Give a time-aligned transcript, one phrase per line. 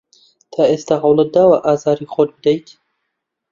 [0.53, 2.67] تا ئێستا هەوڵت داوە ئازاری خۆت بدەیت؟